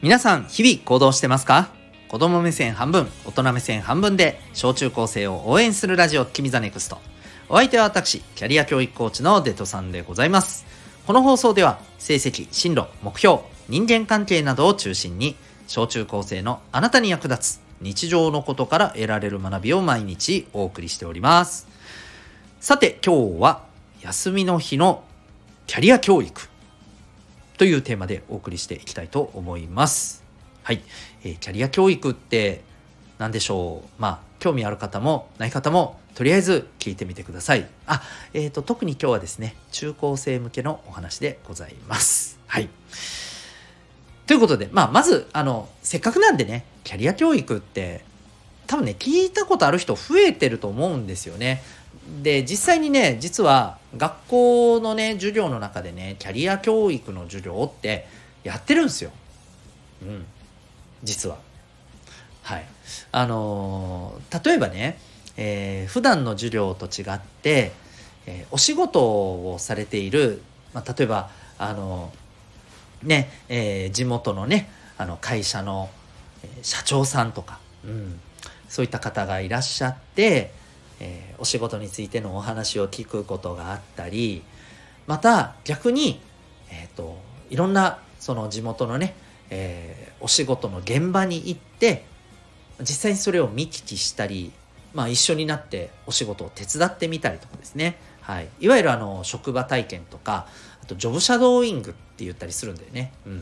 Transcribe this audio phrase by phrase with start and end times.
[0.00, 1.70] 皆さん日々行動してますか？
[2.06, 6.98] 子供目線半分大人目線半分で小中高生を応援するラジオ君 the NEXT。
[7.48, 10.66] お相手は私キャリア教育コーチのデトさんでございます。
[11.04, 15.34] この放送では成績進路目標人間関係などを中心に
[15.66, 21.66] 小中高生のあなたに役立つ日常のことから得られる学びを毎日お送りしております。
[22.60, 23.64] さて今日は
[24.00, 25.02] 休みの日の
[25.66, 26.48] キャリア教育。
[27.58, 30.22] というテーマでお送りしていきたいと思います。
[30.62, 30.80] はい、
[31.24, 32.62] えー、キャリア教育って
[33.18, 33.88] 何でしょう？
[34.00, 37.66] まあ興味ある方もない方もとりあえず聞いてみてください。
[37.86, 38.02] あ、
[38.32, 42.38] えっ、ー、と特に今日はですね中高生向けのお話でございます。
[42.46, 42.68] はい。
[44.28, 48.04] ということで、まあ、まずあのせっかくなんでねキャリア教育って
[48.68, 51.62] 多分ね聞いたことある人増えてると思うんですよね。
[52.22, 58.06] で実際にね実は学校のね授業の中でねキャリア教育の授業って
[58.44, 59.10] やってるんですよ。
[60.02, 60.24] うん、
[61.02, 61.36] 実は。
[62.42, 62.66] はい。
[63.12, 64.98] あのー、例えばね、
[65.36, 67.72] えー、普段の授業と違って、
[68.26, 75.90] えー、お仕事をされている、まあ、例えばあのー、ね、えー、地元のねあの会社の
[76.62, 78.20] 社長さんとか、うん、
[78.68, 80.52] そういった方がいらっしゃって
[81.00, 84.42] えー、お仕事についてのお話を聞くことがあったり
[85.06, 86.20] また逆に、
[86.70, 87.16] えーと、
[87.50, 89.14] いろんなその地元のね、
[89.50, 92.04] えー、お仕事の現場に行って
[92.80, 94.52] 実際にそれを見聞きしたり、
[94.94, 100.46] まあ、一緒になってお仕事を手伝ってみたりとかですね、はい、いわゆるあの職場体験とか
[100.82, 103.12] あとジョブシャドーイングって言ったりするんだよね。
[103.26, 103.36] うん。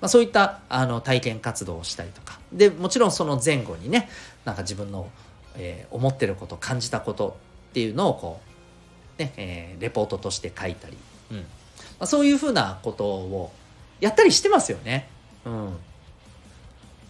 [0.00, 2.38] まあ、そういったあの体験活動をしたりとか。
[2.52, 4.08] でもちろんその前後にね
[4.44, 5.08] なんか自分の
[5.56, 7.36] えー、思ってること感じたこと
[7.70, 8.40] っていうのをこ
[9.18, 10.96] う、ねえー、レポートとして書いたり、
[11.30, 11.44] うんま
[12.00, 13.52] あ、そういうふうなことを
[14.00, 15.08] やったりしてますよね。
[15.44, 15.76] うん、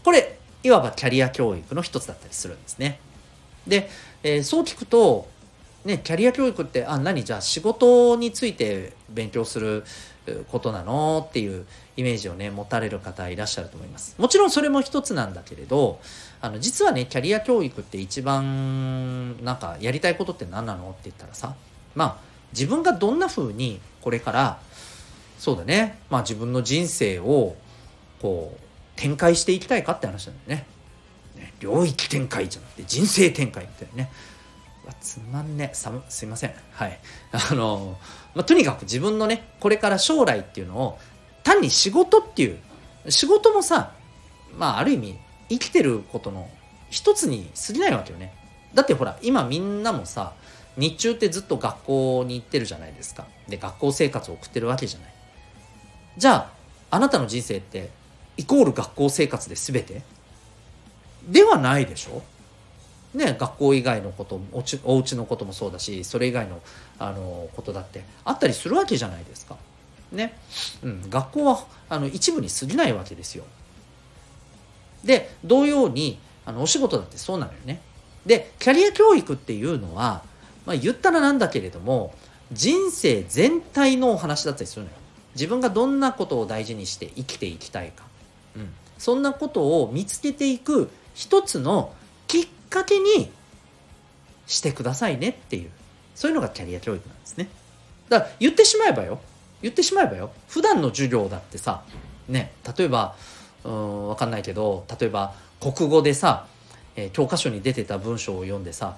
[0.05, 3.01] これいわばキャリア教育の一つだったりするんですね。
[3.67, 3.89] で、
[4.23, 5.29] えー、そう聞くと、
[5.85, 7.25] ね、キャリア教育ってあ何？
[7.25, 9.85] じゃあ仕事について勉強する
[10.51, 11.27] ことなの？
[11.29, 11.67] っていう
[11.97, 14.15] イメージをね持たれる方いらっしゃると思います。
[14.19, 16.01] もちろんそれも一つなんだけれど
[16.41, 20.91] あの実はねキャリア教育って一番なんかやりたいことって何なの？
[20.91, 21.57] って言ったらさ
[21.97, 22.17] まあ
[22.53, 24.61] 自分がどんな風にこれから
[25.39, 27.57] そうだねまあ自分の人生を
[28.21, 28.61] こう
[28.95, 30.67] 展開していきたいかって話なんだよね。
[31.37, 34.13] ね領域展開じゃなくて人生展開みたいなね。
[35.01, 36.55] つまんねさすいません。
[36.73, 36.99] はい。
[37.33, 37.99] あの、
[38.35, 40.99] まあ、とにかく自分のねこれから将来っていうのを
[41.45, 42.59] 単に仕事っていう
[43.09, 43.93] 仕事もさ
[44.57, 46.49] まあある意味生きてることの
[46.91, 48.35] 一つに過ぎないわけよね。
[48.75, 50.33] だってほら今みんなもさ
[50.77, 53.27] 日中ってずっと学校に行ってるじゃないですか。
[53.49, 55.13] で学校生活を送ってるわけじゃない。
[56.17, 56.51] じゃ
[56.91, 57.91] ああなたの人生って
[58.37, 60.03] イコール学校生活で全て？
[61.29, 62.23] ではないでしょ？
[63.15, 66.61] ね、学校以外のことおちお家のこともそうだしそれ以外の
[66.99, 69.57] あのことだってあったりするわけじゃないですか。
[70.13, 70.39] ね
[70.83, 73.45] うん、学校はあの一部に過ぎないわけですよ。
[75.05, 77.81] で同様にあのお仕事だってそうなのよね。
[78.25, 80.23] でキャリア教育っていうのは、
[80.65, 82.15] まあ、言ったらなんだけれども
[82.53, 84.97] 人生全体のお話だったりするのよ。
[85.35, 88.05] 自分がどんなことを大事にして生きていきたいか、
[88.57, 88.69] うん、
[88.99, 91.95] そんなことを見つけていく一つの
[92.27, 93.31] きっかけに
[94.47, 95.71] してくださいねっていう。
[96.15, 97.49] そういうのがキャリア教育なんですね。
[98.09, 99.21] だから言ってしまえばよ。
[99.61, 100.31] 言ってしまえばよ。
[100.49, 101.83] 普段の授業だってさ
[102.29, 103.15] ね例えば
[103.65, 106.47] うん分かんないけど例えば国語でさ、
[106.97, 108.97] えー、教科書に出てた文章を読んでさ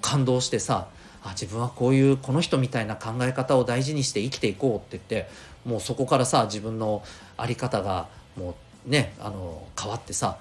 [0.00, 0.86] 感動してさ
[1.22, 5.30] あ自分はこういうこの人みたいな考え方を大事にして生きていこうって言って
[5.64, 7.02] もうそこからさ自分の
[7.36, 8.54] 在り方がも
[8.86, 10.38] うねあの変わってさ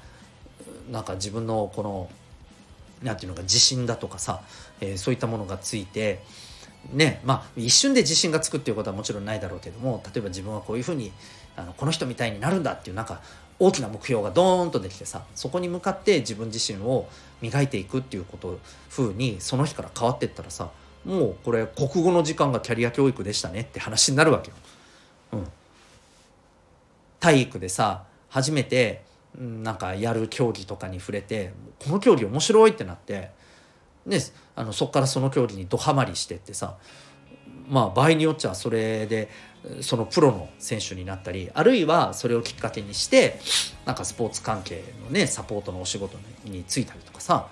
[0.92, 2.10] なんか自分のこの
[3.04, 4.42] なんていうのか自信だとかさ、
[4.82, 6.22] えー、そういったものがついて
[6.92, 11.12] ねまあ一瞬で自信がつくっていうことはもちろんないだろうけども例えば自分はこういうふうに
[11.56, 13.22] あのこの人みたいになるんだっていうなんか
[13.60, 17.08] 大きな目標がドーンとできてさそこに向かって自分自身を
[17.42, 18.60] 磨いていくっていうこと
[18.90, 20.70] 風にその日から変わってったらさ
[21.06, 24.56] もうこれ国語の時間がキャリア教育でしたねって話になるわけよ。
[25.34, 25.48] うん、
[27.20, 29.02] 体育でさ初めて
[29.38, 31.54] なんかやる競技とかに触れて
[31.84, 33.32] この競技面白いってなって
[34.06, 34.20] ね、
[34.56, 36.76] あのそこからその競技にどハマりしてってさ
[37.70, 39.30] まあ場合によっちゃそれで
[39.82, 43.40] そのプロの選手になったりあるいはそれをきっかけにして
[43.86, 47.48] なんかスポーツ関係のねサポートのお仕事に就いたりとかさ、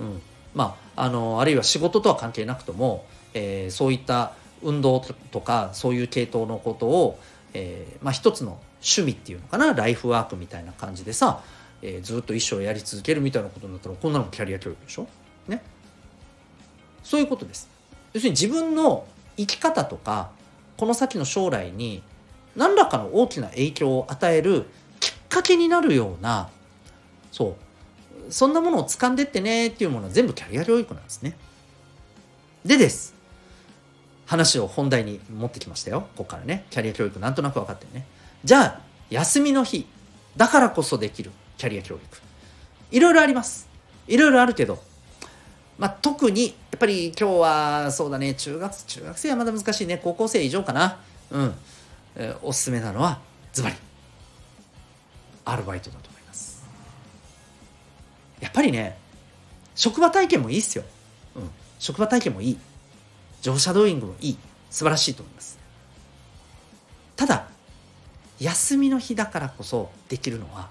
[0.00, 0.20] うん、
[0.54, 4.32] まああのあるいは仕事とは関係なくとも、えー、そういった
[4.62, 7.18] 運動とかそういう系統のことを
[7.54, 11.42] えー、まあ一つの趣味っていうのかなライフワークみたいな感じでさ、
[11.82, 15.06] えー、ずっと一生やり続けるみたいなことになったらこんなのもキャリア教育でしょ？
[15.48, 15.62] ね。
[17.02, 17.68] そういうことです。
[18.12, 19.06] 要するに自分の
[19.36, 20.30] 生き方とか
[20.76, 22.02] この先の将来に
[22.56, 24.66] 何らかの大きな影響を与える
[25.00, 26.50] きっかけになるような
[27.30, 27.54] そう。
[28.30, 31.36] そんなものを掴んでってねっていうものは全部キャリア教育なんですね。
[32.64, 33.14] でです。
[34.32, 36.00] 話を本題に持ってきましたよ。
[36.16, 36.64] ここからね。
[36.70, 38.06] キャリア教育なんとなく分かってるね。
[38.42, 38.80] じゃあ
[39.10, 39.86] 休みの日。
[40.38, 41.30] だからこそできる。
[41.58, 42.02] キャリア教育。
[42.90, 43.68] いろいろあります。
[44.08, 44.82] いろいろあるけど。
[45.78, 48.32] まあ、特にやっぱり今日はそうだね。
[48.32, 50.00] 中学中学生はまだ難しいね。
[50.02, 50.98] 高校生以上かな。
[51.30, 51.54] うん、
[52.16, 53.20] えー、おすすめなのは
[53.52, 53.74] ズバリ。
[55.44, 56.64] アルバイトだと思います。
[58.40, 58.96] やっぱりね
[59.74, 60.84] 職場体験もいいっすよ、
[61.36, 62.58] うん、職場体験もいい。
[63.42, 64.38] 乗車ドーイングもいい。
[64.70, 65.58] 素晴らしいと思います。
[67.14, 67.46] ただ
[68.40, 70.70] 休みの日だからこそできるのは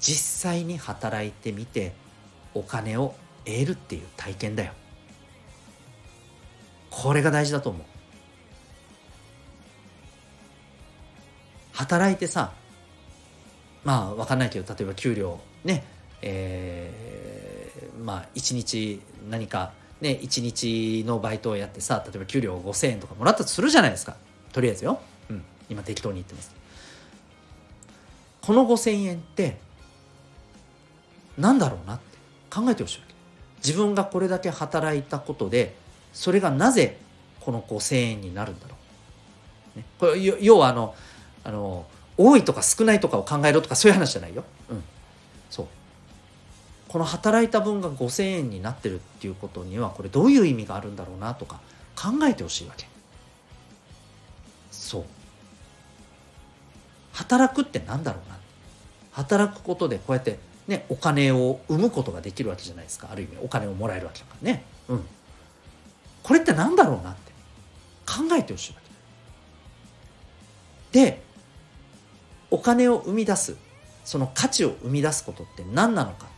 [0.00, 1.94] 実際に働いてみて
[2.52, 4.72] お金を得るっていう体験だよ。
[6.90, 7.82] これが大事だと思う。
[11.72, 12.52] 働いてさ
[13.84, 15.84] まあ分かんないけど例えば給料ね
[16.22, 19.72] えー、まあ一日何か
[20.02, 24.16] ね一日のバイトをやってさ例えば給料5,000円とかもらったとするじゃないですか。
[24.52, 25.00] とりあえずよ、
[25.30, 26.52] うん、今適当に言ってます。
[28.42, 29.58] この5,000円って
[31.38, 32.04] なんだろうなって
[32.50, 33.14] 考えてほしいわけ。
[33.64, 35.76] 自分がこれだけ働いたことで
[36.12, 36.98] それがなぜ
[37.40, 38.74] この5,000円になるんだろ
[39.76, 40.94] う、ね、これ要はあの
[41.44, 41.86] あの
[42.18, 44.44] 多いとか少ないとかを考えろとかそういう話じゃないよ。
[44.68, 44.82] うん、
[45.48, 45.66] そう。
[46.92, 51.58] この働いた分が5,000円になってるっていうことにはこれどういう意味があるんだろうなとか
[51.96, 52.86] 考えてほしいわけ。
[54.70, 55.04] そう。
[57.14, 58.36] 働くってなんだろうな。
[59.12, 63.08] 働くことでこうやってね、お金を生むことができるわけじゃないですか。
[63.10, 65.04] ある意味お金をもらえるわけだからね、うん、
[66.22, 67.32] これって何だろうなって。
[68.06, 68.80] 考えてほしいわ
[70.92, 71.00] け。
[71.00, 71.22] で
[72.50, 73.56] お金を生み出す
[74.04, 76.31] その価値を生み出すことって何なのか。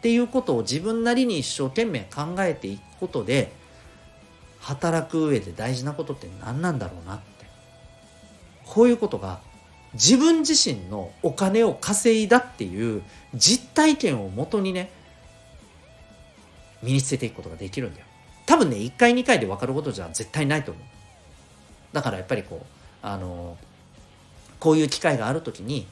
[0.00, 3.52] っていうことを自分なりに一生懸命考えていくことで
[4.58, 7.30] 働く上で大事なことって何なんだろうなって。
[8.64, 9.40] こういうことが
[9.94, 13.02] 自分自身のお金を稼いだっていう
[13.34, 14.90] 実体験をもとにね
[16.82, 18.06] 身につけていくことができるんだよ。
[18.46, 20.84] 多分ね1回2回で分かることじゃ絶対ないと思う。
[21.92, 22.66] だからやっぱりこう
[23.02, 23.58] あの
[24.60, 25.86] こういう機会がある時に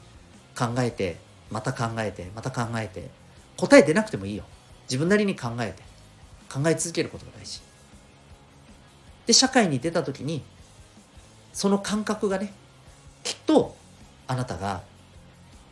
[0.56, 1.16] 考えて
[1.50, 3.10] また考えてまた考えて
[3.58, 4.44] 答え出なくてもいいよ。
[4.84, 5.88] 自分なりに考えて。
[6.48, 7.60] 考え続けることが大事。
[9.26, 10.42] で社会に出た時に
[11.52, 12.54] その感覚がね
[13.22, 13.76] きっと
[14.26, 14.82] あなたが、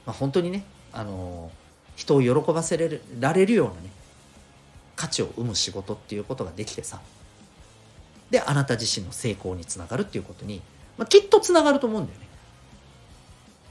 [0.04, 0.62] まあ、本当にね
[0.92, 1.50] あの
[1.94, 2.76] 人を喜ばせ
[3.18, 3.90] られるようなね
[4.94, 7.00] 価値を生む仕事っていうことができてさ
[8.30, 10.60] であなた自身の成功につながるっていうことに、
[10.98, 12.26] まあ、きっとつながると思うんだよね、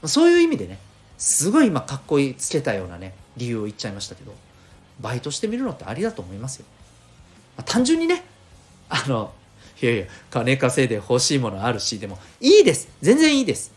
[0.02, 0.80] まあ、そういう意味でね
[1.18, 4.34] すごい今かっこいいつけたようなね理由を言っちゃいましたけど
[5.00, 6.66] バイトしてみるのってありだと思いますよ、
[7.56, 8.24] まあ、単純にね
[8.88, 9.32] あの
[9.82, 12.88] いやいや金稼いで欲しいものあるしでもいいです。
[13.02, 13.72] 全然いいです。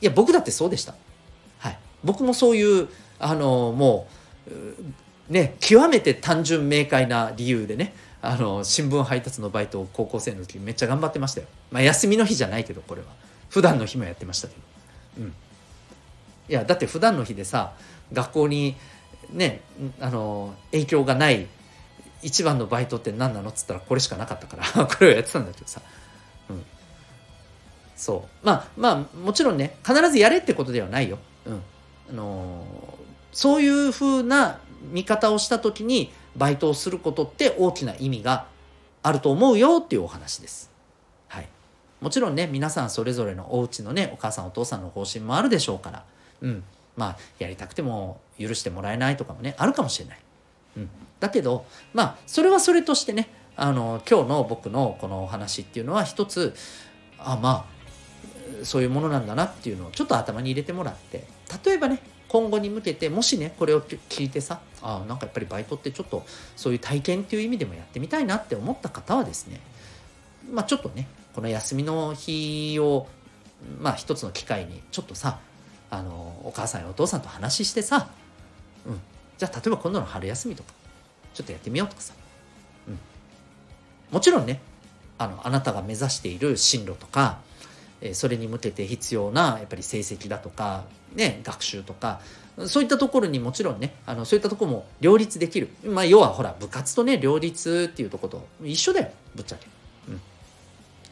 [0.00, 0.94] いや僕だってそうでした、
[1.58, 2.88] はい、僕もそういう
[3.18, 4.06] あのも
[5.28, 13.08] うね極めて単純明快な理由でねあの新聞配達のバイトを高校生の時めっちゃ頑張ってましたよ、まあ、休みの日じゃないけどこれは。
[13.48, 14.60] 普段の日もやってましたけど。
[15.18, 15.34] うん。
[16.50, 17.72] いやだって普段の日でさ
[18.12, 18.76] 学校に
[19.32, 19.60] ね
[20.00, 21.46] あの影響がない
[22.22, 23.50] 一番のバイトって何なの？
[23.50, 25.80] っつったらこれしかなかったから これをやってたんだけどさ、
[26.50, 26.64] うん、
[27.96, 28.46] そう。
[28.46, 31.62] まあまあもちろんね必ずやれってことではないよ、うん。
[32.10, 32.64] あの、
[33.32, 34.58] そういうふうな
[34.90, 38.46] 見方をした時にバイトをすることって大きな意味が
[39.02, 40.70] あると思うよっていうお話です。
[41.28, 41.48] はい、
[42.00, 46.04] もちろんね皆さんそれぞれのお家のねお母さんお父さんの方針もあるでしょうから、
[46.42, 46.64] うん、
[46.96, 50.18] まあやりたくても許してもらえないとかもねあるかもしれない。
[50.76, 56.54] うん、だけどまあそれはそれとしてねあの今日の僕のこのお話っていうのは一つ
[57.18, 57.66] あま
[58.60, 61.24] あそういうものなんだなっていうのをちょっと頭に入れてもらって
[61.64, 66.24] 例えばね今後に向けてもしねこれを聞いてさあなんかやっぱりバイトってちょっと
[66.56, 69.60] そういう体験っていう意味でもやってみたいなって思った方はですね
[70.50, 73.08] まあちょっとねこの休みの日を
[73.80, 75.38] まあ一つの機会にちょっとさ
[75.90, 78.08] あのお母さんやお父さんと話してさ、
[78.86, 79.00] うん、
[79.38, 80.72] じゃあ例えば今度の春休みとか
[81.34, 82.14] ちょっとやってみようとかさ、
[82.88, 82.98] うん、
[84.12, 84.60] もちろんね
[85.18, 87.38] あのあなたが目指している進路とか
[88.00, 92.20] えそれに向けて必要なやっぱり成績だとか、ね、学習とか
[92.66, 99.66] そういったところにもちろんねあのそういったところも両立できる、まあ、要はほら部活とね両立っていうとこと一緒だよぶっちゃけ、
[100.08, 100.20] うん、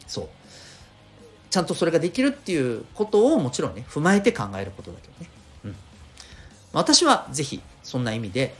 [0.06, 0.28] そう。
[1.50, 5.31] ちゃんとそれができるっていうことをもちろんね踏まえて考えることだけどね、
[5.64, 5.76] うん、
[6.73, 8.55] 私はぜひそんな意味で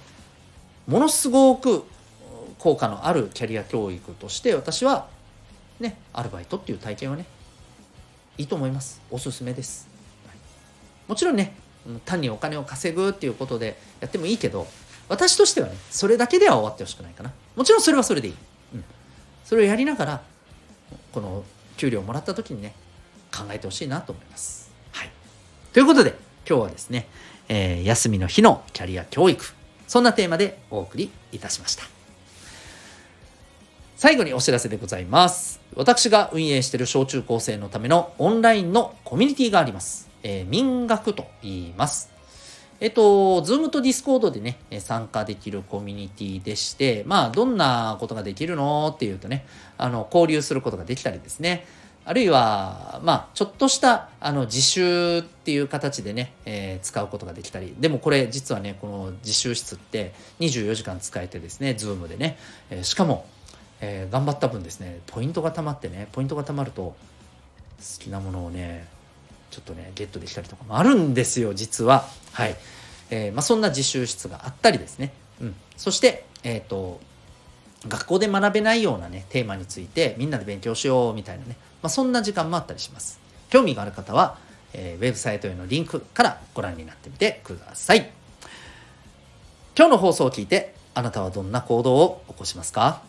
[0.87, 1.85] ものすごく
[2.59, 5.09] 効果のあるキャリア教育として私は
[5.81, 7.27] ねアルバイトっていう体験はね
[8.39, 9.01] いいと思います。
[9.11, 9.89] おすすめです、
[11.09, 11.55] もちろんね
[12.05, 14.67] 単にお金を稼ぐっていうことでやってもいいけど
[15.09, 17.33] 私としてはねそれだけでは終わってほしくないかな。
[17.57, 18.35] もちろんそれはそれでいい、
[18.75, 18.85] うん、
[19.45, 20.23] それをやりながら
[21.13, 21.45] この
[21.79, 22.75] 給料をもらった時にね
[23.35, 25.11] 考えてほしいなと思います、はい、
[25.73, 26.15] ということで
[26.49, 27.07] 今日はですね、
[27.49, 29.45] えー、休みの日のキャリア教育。
[29.87, 31.85] そんなテーマでお送りいたしました。
[33.97, 35.61] 最後にお知らせでございます。
[35.75, 40.09] 私が運営している小中高生のためのオンラインのコミュニティがあります。
[40.23, 42.18] えー、みん学と言います。
[42.81, 49.45] えっと、ズームとディスコードでね、参加できるコミュニティでして、まあ、どんなことができるのっていうとね、
[49.77, 51.67] あの、交流することができたりですね、
[52.05, 62.39] あるいは、まあ、ちょっとした、あの、自習っていう形でね、えー、使うことができたり、でもこれ、実はね、この自習室って24時間使えてですね、ズームでね、
[62.71, 63.27] えー、しかも、
[63.81, 66.95] えー、頑張った分ですね、ポイントがたまってね、ポイントがたまると、好
[67.99, 68.87] きなものをね、
[69.51, 72.07] ちょっとねゲットできたりとかもあるんですよ実は。
[72.33, 72.57] はい、
[73.11, 77.01] えー、まあ、そんな自習室があったりですね、うん、そしてえっ、ー、と
[77.87, 83.21] 学校で学べないようなねテーマについてみんなで勉強しようみたいなね、まあ、そんな時間もあったりします。
[83.51, 84.39] 興味がある方は、
[84.73, 88.11] えー、ウェブサイトへのリンクからご覧になってみてください。
[89.77, 93.01] 今日の放送を聞いてあなたはどんな行動を起こしますか？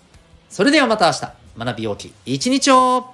[0.50, 1.34] それではまた明日。
[1.58, 3.06] 学び大き一日を